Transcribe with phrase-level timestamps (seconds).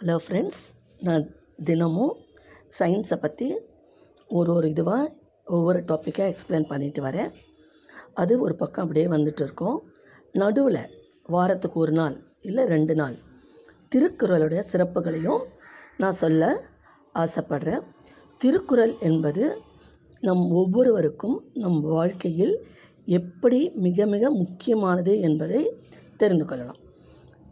[0.00, 0.62] Hello friends
[1.00, 1.24] நான்
[1.64, 2.14] தினமும்
[2.78, 3.46] சயின்ஸை பற்றி
[4.28, 5.04] ஒரு ஒரு இதுவாக
[5.46, 7.30] ஒவ்வொரு டாப்பிக்காக எக்ஸ்பிளைன் பண்ணிட்டு வரேன்.
[8.14, 9.76] அது ஒரு பக்கம் அப்படியே வந்துட்டு இருக்கும்.
[10.32, 10.80] நடுவில்
[11.26, 13.14] வாரத்துக்கு ஒரு நாள் இல்லை ரெண்டு நாள்
[13.88, 15.44] திருக்குறளுடைய சிறப்புகளையும்
[15.96, 16.42] நான் சொல்ல
[17.14, 17.84] ஆசைப்படுறேன்.
[18.40, 19.44] திருக்குறள் என்பது
[20.22, 22.54] நம் ஒவ்வொருவருக்கும் நம் வாழ்க்கையில்
[23.08, 25.62] எப்படி மிக மிக முக்கியமானது என்பதை
[26.16, 26.82] தெரிந்து கொள்ளலாம்.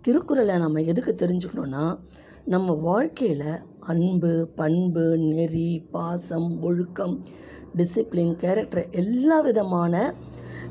[0.00, 1.86] திருக்குறளை நம்ம எதுக்கு தெரிஞ்சுக்கணுன்னா
[2.44, 7.24] நம்ம வாழ்க்கையில் அன்பு பண்பு நெறி பாசம் ஒழுக்கம்
[7.76, 10.14] டிசிப்ளின் கேரக்டர் எல்லா விதமான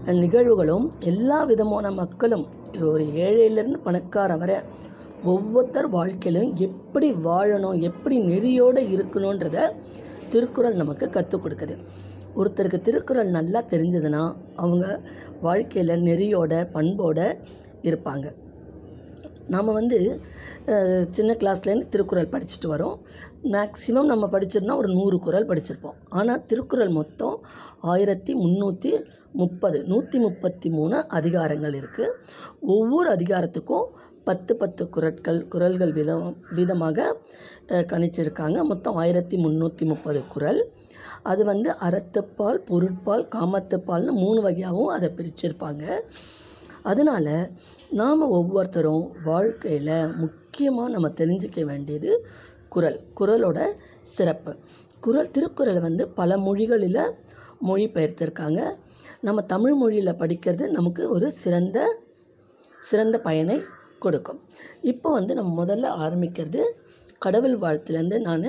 [0.05, 2.45] நிகழ்வுகளும் எல்லா விதமான மக்களும்
[2.79, 4.57] ஒரு ஏழையிலேருந்து பணக்கார வரை
[5.23, 9.73] ஒவ்வொருத்தர் வாழ்க்கையிலும் எப்படி வாழணும் எப்படி நெறியோடு இருக்கணுன்றத
[10.29, 11.77] திருக்குறள் நமக்கு கற்றுக் கொடுக்குது.
[12.35, 15.01] ஒருத்தருக்கு திருக்குறள் நல்லா தெரிஞ்சதுன்னா அவங்க
[15.41, 17.37] வாழ்க்கையில் நெறியோட பண்போடு
[17.81, 18.40] இருப்பாங்க.
[19.53, 19.99] நாம் வந்து
[21.17, 22.97] சின்ன கிளாஸ்லேருந்து திருக்குறள் படிச்சுட்டு வரோம்.
[23.53, 25.97] மேக்ஸிமம் நம்ம படிச்சிருந்தா ஒரு நூறு குறள் படிச்சிருப்போம்.
[26.19, 27.35] ஆனால் திருக்குறள் மொத்தம்
[27.93, 28.91] ஆயிரத்தி முந்நூற்றி
[29.41, 32.15] முப்பது நூற்றி முப்பத்தி மூணு அதிகாரங்கள் இருக்குது
[32.75, 33.87] ஒவ்வொரு அதிகாரத்துக்கும்
[34.29, 37.05] பத்து பத்து குறட்கள் குறள்கள் விதம் விதமாக
[37.91, 38.57] கணிச்சிருக்காங்க.
[38.71, 40.61] மொத்தம் ஆயிரத்தி முந்நூற்றி முப்பது குறள்.
[41.31, 45.83] அது வந்து அறத்துப்பால் பொருட்பால் காமத்துப்பால்னு மூணு வகையாகவும் அதை பிரிச்சிருப்பாங்க.
[46.83, 47.33] அதனால்
[47.91, 52.11] நாம் ஒவ்வொருத்தரும் வாழ்க்கையில் முக்கியமாக நம்ம தெரிஞ்சிக்க வேண்டியது
[52.69, 53.59] குறள் குறளோட
[54.15, 54.51] சிறப்பு.
[54.99, 57.03] குறள் திருக்குறளை வந்து பல மொழிகளில்
[57.67, 58.61] மொழிபெயர்த்திருக்காங்க.
[59.21, 61.77] நம்ம தமிழ் மொழியில் படிக்கிறது நமக்கு ஒரு சிறந்த
[62.79, 63.57] சிறந்த பயனை
[63.99, 64.39] கொடுக்கும்.
[64.81, 66.61] இப்போ வந்து நம்ம முதல்ல ஆரம்பிக்கிறது
[67.19, 68.47] கடவுள் வாழ்த்துலேருந்து நான்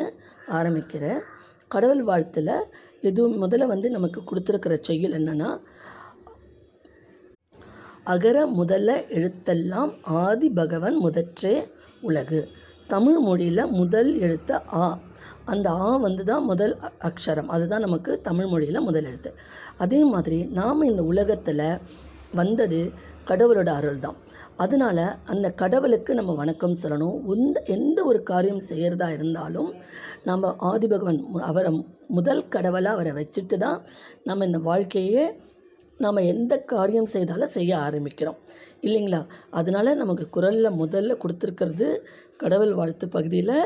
[0.58, 1.20] ஆரம்பிக்கிறேன்.
[1.68, 2.54] கடவுள் வாழ்த்தில்
[3.00, 5.50] எதுவும் முதல்ல வந்து நமக்கு கொடுத்துருக்கிற செய்யல் என்னென்னா
[8.06, 11.68] அகர முதல எழுத்தெல்லாம் ஆதி பகவன் முதற்றே
[12.00, 12.48] உலகு.
[12.86, 15.00] தமிழ் மொழியில் முதல் எழுத்து ஆ.
[15.44, 17.46] அந்த ஆ வந்து தான் முதல் அ- அக்ஷரம்.
[17.46, 19.34] அதுதான் நமக்கு தமிழ் மொழியில் முதல் எழுத்து.
[19.78, 21.78] அதே மாதிரி நாம் இந்த உலகத்தில்
[22.34, 22.90] வந்தது
[23.26, 24.16] கடவுளோட அருள் தான்
[24.56, 27.36] அதனால் அந்த கடவுளுக்கு நம்ம வணக்கம் சொல்லணும்.
[27.36, 29.74] எந்த எந்த ஒரு காரியம் செய்கிறதா இருந்தாலும்
[30.24, 33.84] நம்ம ஆதிபகவன் மு- அவரை முதல் கடவுளாக அவரை வச்சுட்டு தான்
[34.24, 35.40] நம்ம இந்த வாழ்க்கையே
[36.02, 38.38] நாம் எந்த காரியம் செய்தாலும் செய்ய ஆரம்பிக்கிறோம்.
[38.80, 39.20] இல்லைங்களா?
[39.50, 41.88] அதனால் நமக்கு குரலில் முதல்ல கொடுத்துருக்கிறது
[42.36, 43.58] கடவுள் வாழ்த்து பகுதியில்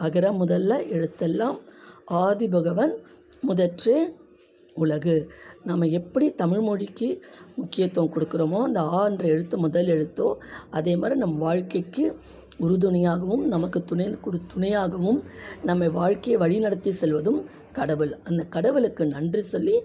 [0.00, 1.58] அகர முதல்ல எழுத்தெல்லாம்
[2.22, 2.94] ஆதி பகவன்
[3.40, 3.94] முதற்று
[4.76, 5.14] உலகு.
[5.64, 7.08] நம்ம எப்படி தமிழ் மொழிக்கு
[7.56, 10.28] முக்கியத்துவம் கொடுக்குறோமோ அந்த ஆ என்ற எழுத்து முதல் எழுத்தோ
[10.70, 12.04] அதே மாதிரி நம் வாழ்க்கைக்கு
[12.60, 15.20] உறுதுணையாகவும் நமக்கு துணை கொடு துணையாகவும்
[15.62, 17.40] நம்மை வாழ்க்கையை வழிநடத்தி செல்வதும்
[17.72, 18.12] கடவுள்.
[18.24, 19.76] அந்த கடவுளுக்கு நன்றி சொல்லி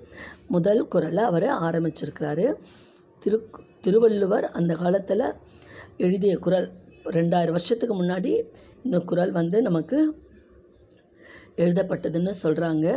[0.47, 2.47] முதல் குரலை அவர் ஆரம்பிச்சிருக்கிறாரு.
[3.19, 3.37] திரு
[3.81, 5.25] திருவள்ளுவர் அந்த காலத்தில்
[5.97, 6.67] எழுதிய குரல்
[7.09, 8.31] ரெண்டாயிரம் வருஷத்துக்கு முன்னாடி
[8.83, 9.99] இந்த குரல் வந்து நமக்கு
[11.57, 12.87] எழுதப்பட்டதுன்னு சொல்கிறாங்க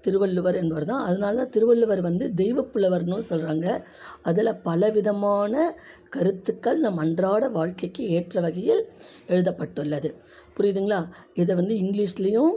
[0.00, 1.04] திருவள்ளுவர் என்பவர் தான்.
[1.04, 3.66] அதனால தான் திருவள்ளுவர் வந்து தெய்வப்புலவர்னு சொல்கிறாங்க
[4.22, 5.54] அதில் பலவிதமான
[6.10, 8.82] கருத்துக்கள் நம் அன்றாட வாழ்க்கைக்கு ஏற்ற வகையில்
[9.26, 10.10] எழுதப்பட்டுள்ளது.
[10.56, 11.00] புரியுதுங்களா?
[11.34, 12.54] இதை வந்து இங்கிலீஷ்லேயும்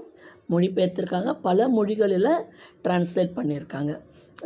[0.49, 1.31] மொழிபெயர்த்திருக்காங்க.
[1.41, 2.33] பல மொழிகளில்
[2.83, 3.91] டிரான்ஸ்லேட் பண்ணியிருக்காங்க.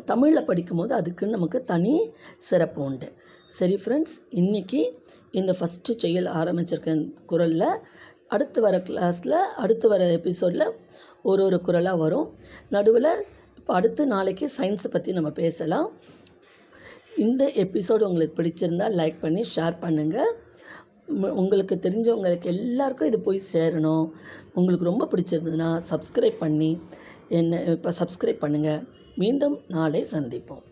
[0.05, 1.93] தமிழில் படிக்கும்போது அதுக்குன்னு நமக்கு தனி
[2.37, 3.07] சிறப்பு உண்டு.
[3.47, 4.81] சரி ஃப்ரெண்ட்ஸ் இன்றைக்கி
[5.31, 6.93] இந்த ஃபஸ்ட்டு செயல் ஆரம்பிச்சிருக்க
[7.25, 7.81] குரலில்
[8.31, 10.67] அடுத்து வர கிளாஸில் அடுத்து வர எபிசோடில்
[11.29, 12.27] ஒரு ஒரு குரலாக வரும்.
[12.75, 13.11] நடுவில்
[13.59, 15.87] இப்போ அடுத்து நாளைக்கு சயின்ஸை பற்றி நம்ம பேசலாம்.
[17.25, 20.31] இந்த எபிசோடு உங்களுக்கு பிடிச்சிருந்தா லைக் பண்ணி ஷேர் பண்ணுங்கள்
[21.41, 24.05] உங்களுக்கு தெரிஞ்சவங்களுக்கு எல்லாருக்கும் இது போய் சேரணும்.
[24.57, 26.71] உங்களுக்கு ரொம்ப பிடிச்சிருந்ததுன்னா சப்ஸ்கிரைப் பண்ணி
[27.39, 28.81] என்ன இப்போ சப்ஸ்கிரைப் பண்ணுங்கள்
[29.21, 30.63] மீண்டும் நாளை சந்திப்போம்.